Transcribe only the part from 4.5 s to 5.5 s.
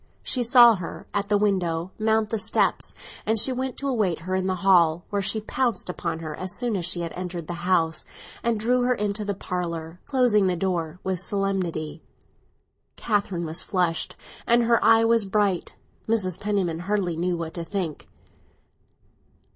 hall, where she